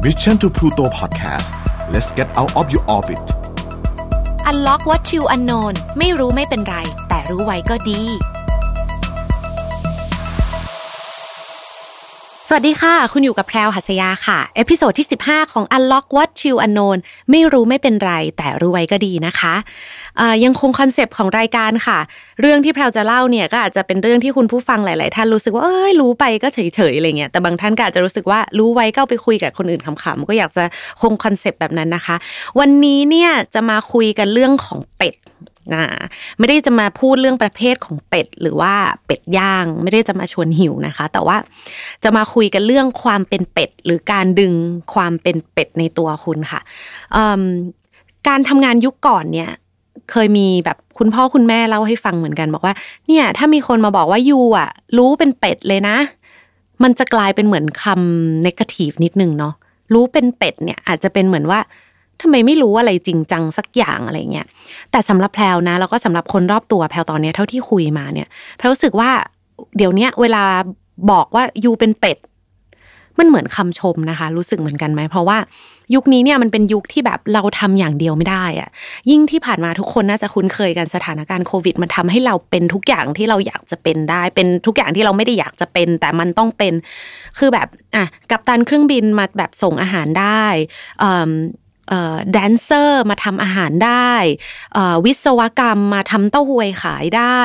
[0.00, 1.54] Mission to Pluto Podcast
[1.92, 3.18] let's get out of your orbit
[4.46, 6.76] Unlock what you unknown ไม่รู้ไม่เป็นไร
[7.08, 8.00] แต่รู้ไว้ก็ดี
[12.50, 16.98] สวัสดีค่ะ คุณอยู่กับแพรวหัสยาค่ะ episode ที่ 15 ของ Unlock What You Unknown
[17.30, 19.54] ไม่รู้ไม่เป็นไร แต่รู้ไว้ก็ดีนะคะ
[20.44, 21.98] ยังคง concept ของรายการค่ะ
[22.40, 26.58] เรื่องที่แพรวจะเล่าเนี่ยก็อาจจะเป็นเรื่องที่คุณผู้ฟังหลาย ๆ ท่านรู้สึกว่าเอ้ยรู้ไปก็เฉ
[26.92, 30.64] ย ๆ อะไรเงี้ยแต่บางท่านก็อาจจะรู้สึกว่ารู้ไว้ก็ไปคุยกับคนอื่นขำๆก็อยากจะ
[31.00, 32.16] คง concept แบบนั้นนะคะ
[32.60, 35.14] วันนี้เนี่ยจะมาคุยกันเรื่องของเป็ด
[35.74, 35.84] นะ
[36.38, 38.74] ไม่ได้จะมาพูดเรื่องประเภทของเป็ด หรือว่า
[39.06, 41.36] เป็ดย่าง ไม่ได้จะมาชวนหิวนะคะ แต่ว่า
[42.04, 44.52] จะมาคุยกันเรื่องความเป็นเป็ด หรือการดึง
[44.94, 46.60] ความเป็นเป็ดในตัวคุณค่ะ
[48.28, 49.50] การทำงานยุคก่อนเนี่ย
[50.10, 52.74] เคยมีแบบคุณพ่อคุณแม่เล่าให้ฟังเหมือนกัน บอกว่า
[53.08, 55.96] เนี่ย ถ้ามีคนมาบอกว่ายูอะ รู้เป็นเป็ดเลยนะ
[56.82, 59.54] มันจะกลายเป็นเหมือนคำนกาทีฟนิดนึงเนาะ
[59.94, 61.60] รู้เป็นเป็ดเนี่ย อาจจะเป็นเหมือนว่า
[62.22, 64.46] ทำไมไม่รู้อะไรจริงจังสักอย่างอะไรเงี้ย
[64.90, 69.10] แต่สำหรับแพลวนะแล้วก็สำหรับคนรอบตัวแพลวตอนนี้เท่าที่คุยมาเนี่ยแพลวรู้สึกว่า
[69.76, 70.44] เดี๋ยวนี้เวลา
[71.10, 72.18] บอกว่ายูเป็นเป็ด
[73.18, 75.38] มันเหมือนคำชมนะคะ รู้สึกเหมือนกันไหมเพราะว่า
[75.94, 78.70] ยุคนี้เนี่ยมันเป็นยุคที่แบบเราทำอย่างเดียวไม่ได้อะ
[79.10, 86.74] ยิ่งที่ผ่านมาทุกคนน่าจะคุ้นเคยกันสถานการณ์โควิด มันทำให้เราเป็นทุกอย่างที่เราอยากจะเป็นได้ เป็นทุกอย่างที่เราไม่ได้อยากจะเป็น แต่มันต้องเป็น
[87.38, 90.44] คือแบบอะกับตันเครื่องบินมาแบบส่งอาหารได้
[92.32, 94.12] แดนเซอร์มาทำอาหารได้
[95.04, 97.40] วิศวกรรมมาทำเต้าหวยขายได้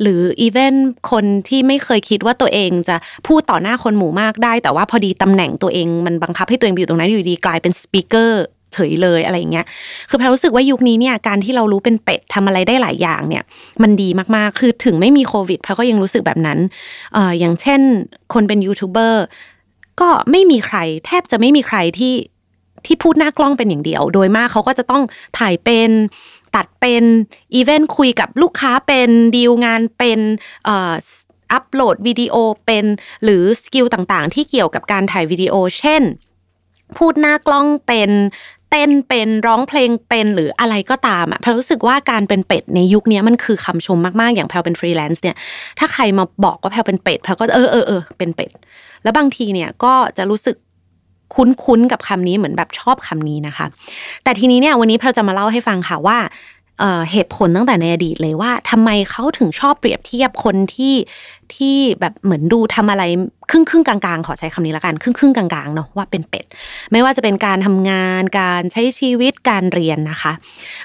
[0.00, 0.74] หรืออีเวน
[1.10, 9.66] คนที่ไม่เคยคิดว่าตัวเองจะพูดต่อหน้าคนหมู่มากได้ แต่ว่าพอดีตำแหน่งตัวเองมันบังคับให้ตัวเองอยู่ตรงนั้นอยู่ดีกลายเป็นสปีกเกอร์เฉยเลยอะไรอย่างเงี้ย
[10.08, 13.42] คือแพรวรู้สึกว่ายุคนี้เนี่ยการที่เรารู้เป็นเป็ดทำอะไรได้หลายอย่างเนี่ย
[13.82, 16.58] มันดีมากๆ คือถึงไม่มีโควิดแพรวก็ยังรู้สึกแบบนั้น
[17.14, 17.80] เอ่ออย่างเช่น
[18.32, 19.24] คนเป็นยูทูบเบอร์
[20.00, 22.12] ก็ไม่มีใคร แทบจะไม่มีใครที่
[22.86, 25.02] ที่พูดหน้ากล้องเป็นอย่างเดียว โดยมากเขาก็จะต้อง
[25.38, 25.90] ถ่ายเป็น
[26.56, 27.04] ตัดเป็น
[27.54, 30.20] อีเวนต์คุยกับลูกค้าเป็นดีลงานเป็น
[30.68, 32.34] อัปโหลดวิดีโอ
[32.66, 32.84] เป็น
[33.24, 36.02] หรือ skill ต่างๆ ที่เกี่ยวกับการถ่ายวิดีโอ เช่น
[36.96, 38.10] พูดหน้ากล้องเป็น
[38.70, 45.36] เต้นเป็นร้องเพลงเป็นหรืออะไรก็ตามอะแพรรู้สึกว่าการเป็นเป็ดในยุคนี้มันคือคำชมมากๆอย่างแพรเป็นฟรีแลนซ์เนี่ย
[45.78, 48.50] ถ้าใครมาบอกว่าแพรเป็นเป็ดแพรก็เออเออเออเป็นเป็ด
[49.02, 50.56] แล้วบางทีเนี่ยก็จะรู้สึก
[51.34, 53.66] คุ้นๆกับคำนี้เหมือนแบบชอบคำนี้นะคะ
[54.24, 56.18] แต่ทีนี้เนี่ยวันนี้เราจะมาเล่าให้ฟังค่ะว่า
[57.12, 60.94] เหตุผลตั้งแต่ในอดีตเลยว่าทำไมเขาถึงชอบเปรียบเทียบคนที่
[61.54, 63.02] ที่แบบเหมือนดูทำอะไร
[63.50, 66.46] ครึ่งครึ่งกลางๆ ขอใช้คำนี้ละกันครึ่งครึ่งกลางๆเนาะว่าเป็นเป็ด
[66.92, 70.32] ไม่ว่าจะเป็นการทำงานการใช้ชีวิตการเรียนนะคะ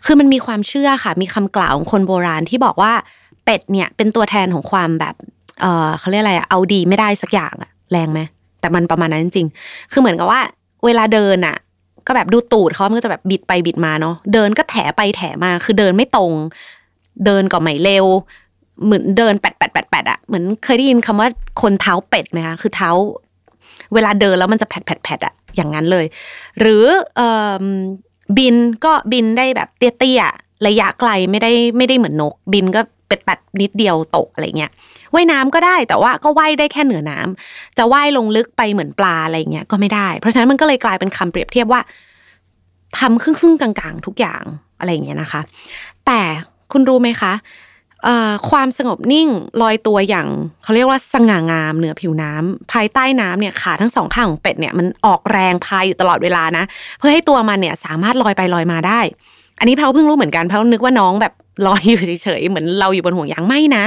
[0.06, 2.94] คือมันมีความเชื่อค่ะ มีคำกล่าวของคนโบราณที่บอกว่า
[3.46, 5.16] เป็ดเนี่ยเป็นตัวแทนของความแบบ
[5.62, 8.20] เออเขาเรียกอะไรเอาดีไม่ได้สักอย่างอะแรงไหม
[8.68, 10.42] แต่มันประมาณนั้นจริงๆคือเหมือนกับว่า
[10.86, 11.58] เวลาเดินอะ
[12.08, 16.34] ก็แบบดูตูดเขามันก็จะแบบบิดไปบิดมาเนาะเดินก็แถไปแถมาคือเดินไม่ตรง
[17.26, 18.06] เดินก็ไม่เร็ว
[18.86, 21.28] เหมือนเดินแปดแปดแปดแปดอะเหมือนเคยได้ยินคำว่า
[21.62, 22.90] คนเท้าเป็ดไหมคะคือเท้า
[23.94, 26.06] เวลาเดินแล้วมันจะแผดแผดแผดอะอย่างนั้นเลย
[26.60, 26.86] หรือ
[27.16, 27.22] เอ
[27.62, 27.64] อ
[28.38, 34.72] บินก็บินได้แบบเตี้ยๆระยะไกลไม่ได้ไม่ได้เหมือนนก บินก็เป็ดแปดนิดเดียวตกอะไรเงี้ย
[35.14, 41.82] ว่ายน้ำก็ได้แต่ว่าก็ว่ายได้แค่เหนือน้ำจะว่ายลงลึกไปเหมือนปลาอะไรเงี้ยก็ไม่ได้ เพราะฉะนั้นมันก็เลยกลายเป็นคำเปรียบเทียบว่า
[43.00, 44.44] ทำครึ่งครึ่งกลางๆ ทุกอย่าง
[44.80, 45.42] อะไรเงี้ยนะคะ
[46.06, 46.22] แต่
[46.72, 47.34] คุณรู้ไหมคะ
[48.50, 49.28] ความสงบนิ่ง
[49.62, 50.28] ลอยตัวอย่าง
[50.64, 56.64] เขาเรียกว่าสง่างามเหนือผิวน้ำภายใต้น้ำเนี่ยขาทั้งสองข้างของเป็ดเนี่ยมันออกแรงพายอยู่ตลอดเวลานะ
[57.00, 59.00] เพื่อให้ตัวมันเนี่ยสามารถลอยไปลอยมาได้
[59.60, 61.34] อันนี้เพาเพิ่งรู้เหมือนกันเพานึกว่าน้องแบบ
[61.68, 63.84] ลอยอยู่เฉยๆเหมือนเราอยู่บนห่วงยางไม่นะ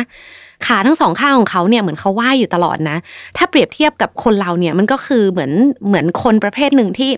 [0.66, 2.97] ขาทั้งสองข้างของเขาเนี่ยเหมือนเขาว่ายอยู่ตลอดนะ
[3.37, 5.53] ถ้าเปรียบเทียบกับคนเราเนี่ยมันก็คือเหมือน
[5.87, 7.10] เหมือนคนประเภทหนึ่งที่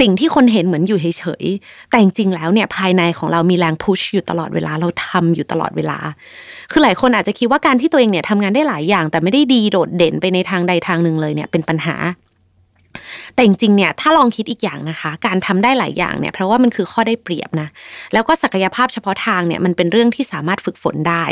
[0.00, 5.98] สิ่งที่คนเห็นเหมือนอยู่เฉยๆ แต่จริงๆ แล้วเนี่ยภายในของเรามีแรงพุชอยู่ตลอดเวลา เราทำอยู่ตลอดเวลา
[6.70, 11.96] คือหลายคนอาจจะคิดว่าการที่ตัวเองเนี่ยทำงานได้หลายอย่าง แต่ไม่ได้ดีโดดเด่นไปในทางใดทางหนึ่งเลยเนี่ยเป็นปัญหา
[13.34, 17.68] แต่จริงๆเนี่ยถ้าลองคิดอีกอย่างนะคะ การทำได้หลายอย่างเนี่ยเพราะว่ามันคือข้อได้เปรียบนะ
[18.12, 21.24] แล้วก็ศักยภาพเฉพาะทางเนี่ยมันเป็นเรื่องที่สามารถฝึกฝนได้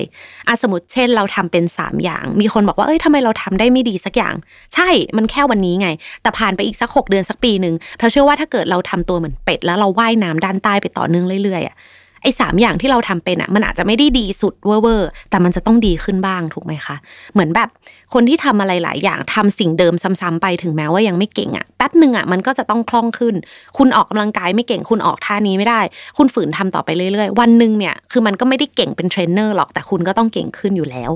[0.49, 4.35] อาสมมติเช่น เราทำเป็น 3 อย่าง มีคนบอกว่าเอ้ยทำไมเราทำได้ไม่ดีสักอย่าง
[4.75, 5.89] ใช่มันแค่วันนี้ไง
[6.23, 11.77] แต่ผ่านไปอีกสักหกเดือนสักปีหนึ่งเพราะเชื่อว่าถ้าเกิดเราทำตัวเหมือนเป็ด แล้วเราว่ายน้ำด้านใต้ไปต่อเนื่องเรื่อยๆอะ
[12.23, 16.97] ไอ้สามอย่างที่เราทำเป็นอะมันอาจจะไม่ได้ดีสุดเวอร์แต่มันจะต้องดีขึ้นบ้างถูกไหมคะ
[17.33, 17.69] เหมือนแบบ
[18.15, 23.35] คนที่ทำอะไรหลายอย่างทำสิ่งเดิมซ้ำๆไปถึงแม้ว่ายังไม่เก่งอะแป๊บหนึ่งอะมันก็จะต้องคล่องขึ้น
[23.79, 25.81] คุณออกกำลังกายไม่เก่งคุณออกท่านี้ไม่ได้
[26.19, 31.11] คุณฝืนทำต่อไปเรื่อยๆ วันหนึ่งเนี่ยคือมันก็ไม่ได้เก่งเป็นเทรนเนอร์หรอกแต่คุณก็ต้องเก่งขึ้นอยู่แล้ว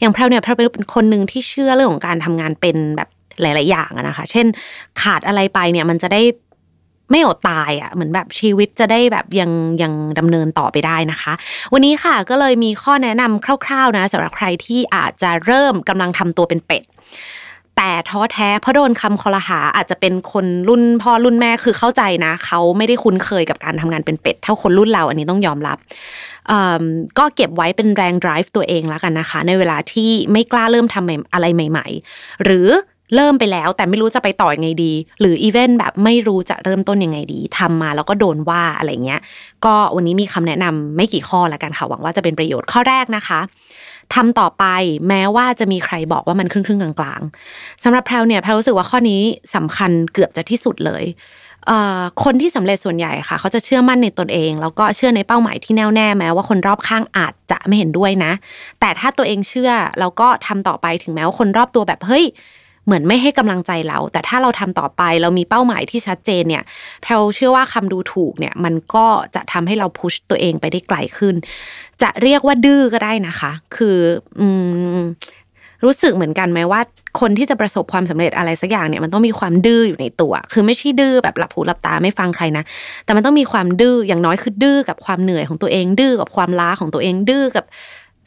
[0.00, 3.08] อย่างแพรวเนี่ยแพรวเป็นคนหนึ่งที่เชื่อเรื่องของการทำงานเป็นแบบ
[3.42, 4.46] หลาย ๆ อย่างนะคะ เช่น
[5.00, 6.22] ขาดอะไรไปเนี่ยมันจะได้
[7.10, 9.50] ไม่อดตายอะ่ะเหมือนแบบชีวิตจะได้แบบยัง
[9.82, 11.32] ยังดำเนินต่อไปได้นะคะ
[11.72, 16.82] วันนี้ค่ะก็เลยมีข้อแนะนำคร่าวๆนะสำหรับใครที่อาจจะเริ่มกำลังทำตัวเป็นเป็ด
[17.76, 25.78] แต่ท้อแท้เพราะโดนคำคอรหาอาจจะเป็นคนรุ่นพ่อรุ่นแม่คือเข้าใจนะ เขาไม่ได้คุ้นเคยกับการทำงานเป็นเป็ด เท่าคนรุ่นเราอันนี้ต้องยอมรับ
[27.18, 32.68] ก็เก็บไว้เป็นแรง drive ตัวเองแล้วกันนะคะ ในเวลาที่ไม่กล้าเริ่มทำอะไรใหม่ ๆ หรือ
[33.14, 39.20] เริ่มไปแล้วแต่ไม่รู้จะไปต่อยังไงดี หรืออีเวนแบบไม่รู้จะเริ่มต้นยังไงดีทำมาแล้วก็โดนว่าอะไรเงี้ย
[39.64, 43.40] ก็วันนี้มีคำแนะนำไม่กี่ข้อล้วกันค่ะหวังว่าจะเป็นประโยชน์ข้อแรกนะคะ
[44.14, 44.64] ทำต่อไป
[45.08, 49.20] แม้ว่าจะมีใครบอกว่ามันครึ่งครึ่งกลางๆสำหรับแพลเนี่ยแพลรู้สึกว่าข้อนี้
[49.54, 51.04] สำคัญเกือบจะที่สุดเลย
[52.24, 58.32] คนที่สำเร็จส่วนใหญ่ค่ะ เขาจะเชื่อมั่นในตนเอง แล้วก็เชื่อในเป้าหมายที่แน่วแน่แม้ว่าคนรอบข้างอาจจะไม่เห็นด้วยนะ
[58.80, 59.70] แต่ถ้าตัวเองเชื่อ
[60.00, 62.24] แล้วก็ทำต่อไปถึงแม้ว่าคนรอบตัวแบบเฮ้ย
[62.86, 66.64] เหมือนไม่ให้กำลังใจเรา แต่ถ้าเราทำต่อไปเรามีเป้าหมายที่ชัดเจนเนี่ย
[67.02, 71.34] แพลเชื่อว่าคำดูถูกเนี่ยมันก็จะทำให้เราพุชตัวเองไปได้ไกลขึ้น
[72.02, 73.98] จะเรียกว่าดื้อก็ได้นะคะ คือ
[74.38, 74.46] อื
[74.98, 75.02] ม
[75.84, 76.80] รู้สึกเหมือนกันไหมว่า
[77.20, 82.64] คนที่จะประสบความสำเร็จอะไรสักอย่างเนี่ยมันต้องมีความดื้ออยู่ในตัว คือไม่ใช่ดื้อแบบหลับหูหลับตาไม่ฟังใครนะ
[83.04, 87.64] แต่มันต้องมีความดื้ออย่างน้อยคือดื้อกับความเหนื่อยของตัวเองดื้อกับความล้าของตัวเองดื้อกับ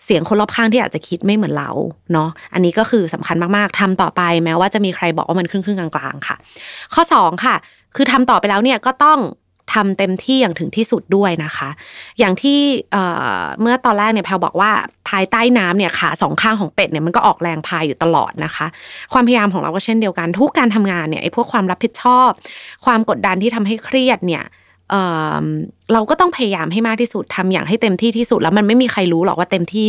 [0.07, 1.69] เสียงคนรอบข้างที่อาจจะคิดไม่เหมือนเรา
[2.13, 6.35] เนาะอันนี้ก็คือสำคัญมากๆทำต่อไปแม้ว่าจะมีใครบอกว่ามันครึ่งๆกลางๆค่ะ
[6.93, 7.55] ข้อ 2 ค่ะ
[7.95, 9.19] คือทำต่อไปแล้วเนี่ยก็ต้อง
[9.75, 11.69] ทำเต็มที่อย่างถึงที่สุดด้วยนะคะ
[12.19, 12.59] อย่างที่
[13.61, 14.71] เมื่อตอนแรกเนี่ยแพลบอกว่า
[15.09, 18.65] ภายใต้น้ำเนี่ยขาสองข้างของเป็ดเนี่ยมันก็ออกแรงพายอยู่ตลอดนะคะ
[19.13, 22.29] ความพยายามของเราก็เช่นเดียวกัน ทุกการทำงานเนี่ยไอ้พวกความรับผิดชอบ
[22.85, 24.43] ความกดดันที่ทำให้เครียดเนี่ย
[25.93, 29.85] เราก็ต้องพยายามให้มากที่สุดทำอย่างให้เต็มที่ที่สุดแล้วมันไม่มีใครรู้หรอกว่าเต็มที่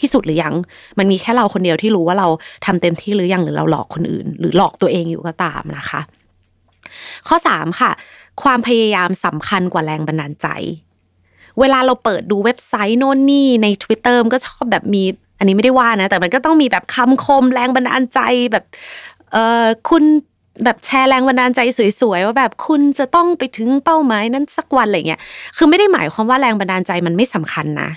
[0.00, 0.54] ที่สุดหรือยัง
[0.98, 2.28] มันมีแค่เราคนเดียวที่รู้ว่าเรา
[2.66, 6.00] ทำเต็มที่หรือยังหรือเราหลอกคนอื่น หรือหลอกตัวเองอยู่ก็ตามนะคะ
[7.28, 7.90] ข้อสามค่ะ
[8.42, 10.48] ความพยายามสำคัญกว่าแรงบันดาลใจ
[11.60, 15.02] เวลาเราเปิดดูเว็บไซต์โน่นนี่ใน Twitter มันก็ชอบแบบมี
[15.38, 18.20] อันนี้ไม่ได้ว่านะ แต่มันก็ต้องมีแบบคำคมแรงบันดาลใจ
[18.52, 18.64] แบบ
[19.32, 20.04] เออคุณ
[20.64, 21.60] แบบแชร์แรงบันดาลใจ
[22.00, 25.20] สวยๆว่าแบบคุณจะต้องไปถึงเป้าหมายนั้นสักวันอะไรเงี้ย
[25.56, 27.90] คือไม่ได้หมายความว่าแรงบันดาลใจมันไม่สำคัญนะ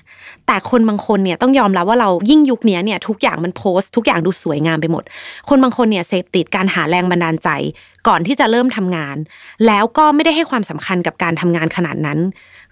[0.48, 5.04] แต่คนบางคนเนี่ยต้องยอมรับว่าเรายิ่งยุคนี้เนี่ยทุกอย่างมันโพสต์ทุกอย่างดูสวยงามไปหมด
[5.50, 7.50] คนบางคนเนี่ยเสพติดการหาแรงบันดาลใจ
[8.07, 9.18] ก่อนที่จะเริ่มทำงาน
[9.68, 12.19] แล้วก็ไม่ได้ให้ความสำคัญกับการทำงานขนาดนั้น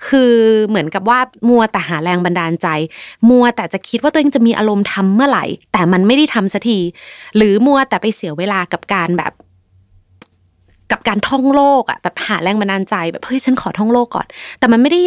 [0.07, 0.33] คือ
[0.67, 1.19] เหมือนกับว่า
[1.49, 2.67] มัวแต่หาแรงบันดาลใจ
[3.29, 6.79] มัวแต่จะคิดว่าตัวเองจะมีอารมณ์ทำเมื่อไหร่ แต่มันไม่ได้ทำสักที
[7.35, 9.33] หรือมัวแต่ไปเสียเวลากับการแบบ
[10.91, 14.25] กับการท่องโลกอะแบบหาแรงบันดาลใจแบบเฮ้ยฉันขอท่องโลกก่อน
[14.59, 15.01] แต่มันไม่ได้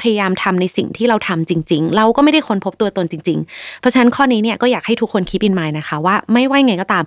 [0.00, 7.04] พยายามทำในสิ่งที่เราทำจริง ๆ เราก็ไม่ได้ค้นพบตัวตนจริง ๆ เพราะฉะนั้นข้อนี้เนี่ยก็อยากให้ทุกคนคิดอินมายนะคะ ว่าไม่ว่าไงก็ตาม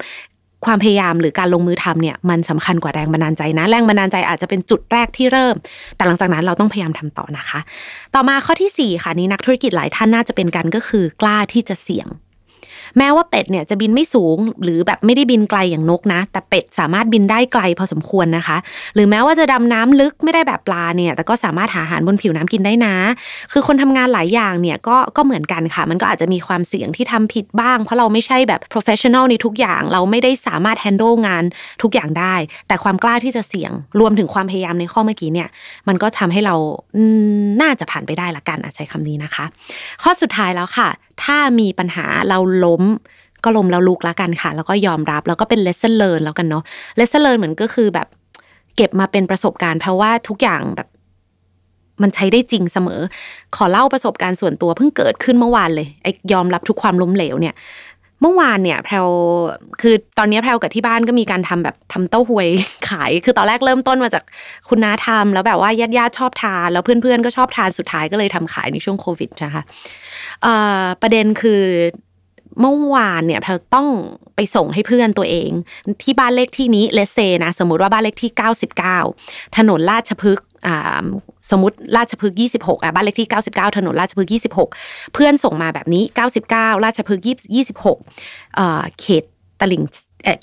[0.65, 5.55] ความพยายามหรือการลงมือทำเนี่ยมันสำคัญกว่าแรงบันดาลใจนะ แรงบันดาลใจอาจจะเป็นจุดแรกที่เริ่ม
[5.95, 7.59] แต่หลังจากนั้นเราต้องพยายามทำต่อนะคะ
[8.15, 12.07] ต่อมาข้อที่ 4 ค่ะนี้นักธุรกิจหลายท่านน่าจะเป็นกันก็คือกล้าที่จะเสี่ยง
[12.97, 18.57] แม้ว่าเป็ดเนี่ยจะบินไม่สูง หรือแบบไม่ได้บินไกลอย่างนกนะ แต่เป็ดสามารถบินได้ไกลพอสมควรนะคะ
[18.95, 22.95] หรือแม้ว่าจะดำน้ำลึกไม่ได้แบบปลาเนี่ย แต่ก็สามารถหาอาหารบนผิวน้ำกินได้นะ
[23.51, 31.43] คือคนทำงานหลายอย่างเนี่ยก็ก็เหมือนกันค่ะ มันก็อาจจะมีความเสี่ยงที่ทำผิดบ้าง เพราะเราไม่ใช่แบบ professional ในทุกอย่าง เราไม่ได้สามารถ handle งาน
[31.81, 32.35] ทุกอย่างได้
[32.67, 35.49] แต่ความกล้าที่จะเสี่ยง รวมถึงความพยายามในข้อเมื่อกี้เนี่ย
[35.87, 36.55] มันก็ทำให้เรา
[37.61, 39.45] น่าจะผ่านไปได้ละกันใช้คำนี้นะคะ
[40.03, 40.87] ข้อสุดท้ายแล้วค่ะ
[41.23, 42.83] ถ้ามีปัญหาเราล้ม
[43.43, 46.63] ก็ล้มแล้วลุกแล้วกันค่ะ แล้วก็ยอมรับแล้วก็เป็น lesson learned แล้วกันเนาะ
[46.97, 48.07] lesson learned เหมือนก็คือแบบ
[48.75, 50.87] เก็บมาเป็นประสบการณ์เพราะว่าทุกอย่างแบบ
[52.01, 53.01] มันใช้ได้จริงเสมอ
[53.55, 57.55] ขอเล่าประสบการณ์ส่วนตัวเพิ่งเกิดขึ้นเมื่อวานเลยไอ้ยอมรับทุกความล้มเหลวเนี่ย
[58.23, 58.95] เมื่อวานเนี่ยแพล
[59.81, 62.49] คือตอนนี้แพลกับที่บ้านก็มีการทำแบบทำเต้าหวย
[62.89, 64.23] ขาย คือตอนแรกเริ่มต้นมาจาก
[64.69, 69.63] คุณน้าทำแล้วแบบว่าญาติญาติชอบทาน แล้วเพื่อนๆก็ชอบทานสุดท้ายก็เลยทำขายในช่วงโควิดนะคะ
[71.01, 71.63] ประเด็นคือ
[72.59, 73.87] เมื่อวานเนี่ยเราต้อง
[74.35, 75.49] ไปส่งให้เพื่อนตัวเอง
[76.03, 78.31] ที่บ้านเลขที่นี้เลเซนะสมมติว่าบ้านเลขที่
[78.93, 80.47] 99 ถนนราชพฤกษ์
[81.51, 84.33] สมมติราชพฤกษ์26อะบ้านเลขที่ 99 ถนนราชพฤกษ์
[84.73, 86.03] 26 เพื่อนส่งมาแบบนี้
[86.43, 87.25] 99 ราชพฤกษ์
[87.93, 89.23] 26เขต
[89.61, 89.83] ตลิ่ง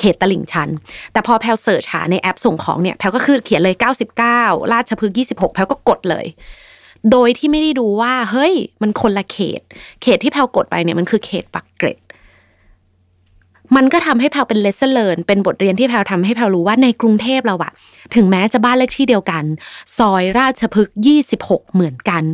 [0.01, 0.69] เขตตลิ่งชัน
[1.13, 3.77] แต่พอแพร search หาในแอปส่งของเนี่ยแพรก็คือเขียนเลย
[4.25, 6.27] 99 ราชพฤกษ์26แพรก็กดเลย
[7.11, 9.63] โดยที่ไม่ได้ดูว่า เฮ้ย มันคนละเขต
[10.03, 11.99] เขตที่แพรกดไปเนี่ยมันคือเขตปากเกร็ด
[13.77, 17.73] มันก็ทำให้แพรเป็น lesson เป็นบทเรียนที่แพรทำให้แพรรู้ว่าในกรุงเทพเราอะ
[18.15, 19.45] ถึงแม้จะบ้านเลขที่เดียวกัน
[19.99, 22.25] ซอยราชพฤกษ์ยี่สิบหกเหมือนกัน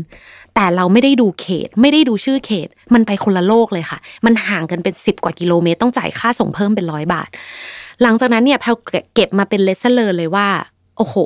[0.54, 7.28] แต่เราไม่ได้ดูเขต ไม่ได้ดูชื่อเขต มันไปคนละโลกเลยค่ะ มันห่างกันเป็นสิบกว่ากิโลเมตรต้องจ่ายค่าส่งเพิ่มเป็นร้อยบาท
[8.02, 8.70] หลังจากนั้นเนี่ยแพร
[9.14, 10.48] เก็บมาเป็น lesson เลยว่า
[10.96, 11.16] โอ้โห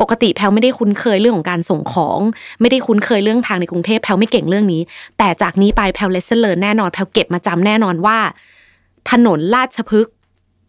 [0.00, 2.20] ปกติแพรไม่ได้คุ้นเคยเรื่องของการส่งของ
[2.60, 4.82] ไม่ได้คุ้นเคยเรื่องทางในกรุงเทพแพรไม่เก่งเรื่องนี้
[5.18, 8.18] แต่จากนี้ไปแพร lesson แน่นอนแพรเก็บมาจำแน่นอนว่า
[9.10, 10.14] ถนนราชพฤกษ์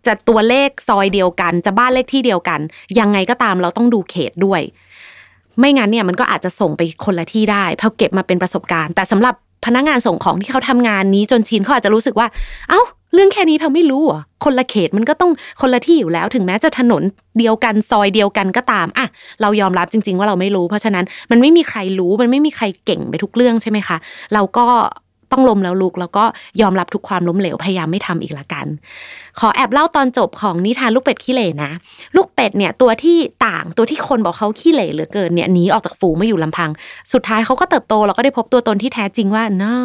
[0.05, 2.59] จะตัวเลขซอยเดียวกัน จะบ้านเลขที่เดียวกัน
[2.99, 4.61] ยังไงก็ตามเราต้องดูเขตด้วย
[5.59, 9.35] ไม่งั้นเนี่ยมันก็อาจจะส่งไปคนละที่ได้แพลเก็บมาเป็นประสบการณ์ แต่สำหรับ
[9.65, 12.27] พนักงานส่งของที่เขาทำงานนี้จนชินเขาอาจจะรู้สึกว่า
[12.69, 12.81] เอ้า
[13.13, 17.03] เรื่องแค่นี้แพลไม่รู้อะคนละเขตมันก็ต้องคนละที่อยู่แล้ว ถึงแม้จะถนน
[17.37, 19.07] เดียวกันซอยเดียวกันก็ตามอะ
[19.41, 23.97] เรายอมรับจริง ๆ ว่าเราไม่รู้ เพราะฉะนั้นมันไม่มีใครรู้มันไม่มีใครเก่งไปทุกเรื่องใช่ไหมคะ
[24.33, 24.65] เราก็
[25.33, 26.23] ต้องล้มแล้วลุก แล้วก็
[26.61, 28.65] ยอมรับทุกความล้มเหลวพยายามไม่ทำอีกละกัน
[29.39, 31.71] ขอแอบเล่าตอนจบของนิทานลูกเป็ดขี้เหร่นะ
[32.15, 36.69] ลูกเป็ดเนี่ยตัวที่ต่างตัวที่คนบอกเขาขี้เหร่เหลือเกินเนี่ยหนีออกจากฝูงมาอยู่ลำพัง
[37.13, 39.75] สุดท้ายเขาก็เติบโตแล้วก็ได้พบตัวตนที่แท้จริงว่าน้อ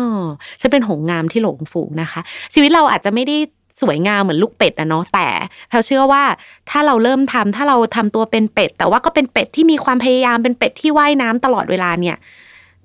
[0.61, 2.21] ฉันเป็นหงงามที่หลงฝูงนะคะ
[2.55, 3.37] ชีวิตเราอาจจะไม่ได้
[3.83, 5.29] สวยงามเหมือนลูกเป็ดนะเนาะแต่
[5.69, 6.23] แพลเชื่อว่า
[6.71, 12.17] ถ้าเราเริ่มทำถ้าเราทำตัวเป็นเป็ด แต่ว่าก็เป็นเป็ดที่มีความพยายามเป็นเป็ดที่ว่ายน้ำตลอดเวลาเนี่ย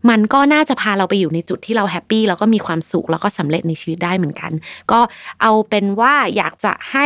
[0.10, 4.52] มันก็น่าจะพาเราไปอยู่ในจุดที่เราแฮปปี้แล้วก็มีความสุขแล้วก็สำเร็จในชีวิตได้เหมือนกัน
[4.92, 5.00] ก็
[5.42, 7.06] เอาเป็นว่าอยากจะให้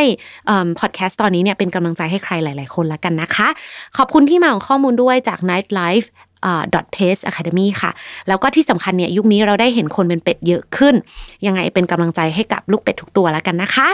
[0.79, 3.47] พอดแคสต์ตอนนี้เนี่ยเป็นกำลังใจให้ใครหลาย ๆ คนละกันนะคะ
[3.97, 6.09] ขอบคุณที่มาของข้อมูลด้วยจาก Night Life
[6.73, 7.91] dot pace academy ค่ะ
[8.27, 10.95] แล้วก็ที่สำคัญเนี่ยยุคนี้เราได้เห็นคนเป็นเป็ดเยอะขึ้น
[11.45, 13.87] ยังไงเป็นกำลังใจให้กับลูกเป็ดทุกตัวแล้วกันนะคะ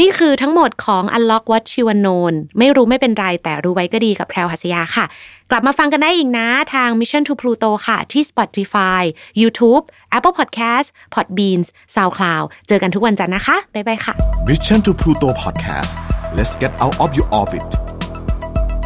[0.00, 2.24] นี่คือทั้งหมดของ unlock what you know
[2.58, 5.04] ไม่รู้ไม่เป็นไรแต่รู้ไว้ก็ดีกับแพรวหัสยาค่ะ
[5.50, 9.02] กลับมาฟังกันได้อีกนะทาง Mission to Pluto ค่ะ ที่ Spotify
[9.40, 9.84] YouTube
[10.16, 14.14] Apple Podcast Podbeans SoundCloud เจอกันทุกวันจันทร์นะคะ บ๊ายบายค่ะ
[14.48, 15.92] Mission to Pluto Podcast
[16.36, 17.64] let's get out of your orbit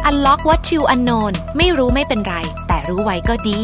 [0.09, 2.35] Unlock what you unknown ไม่รู้ไม่เป็นไร
[2.67, 3.59] แต่รู้ไว้ก็ดี